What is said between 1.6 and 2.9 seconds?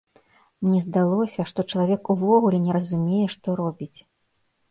чалавек увогуле не